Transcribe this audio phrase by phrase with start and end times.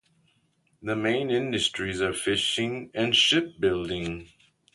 [0.81, 4.29] The main industries are fishing and shipbuilding.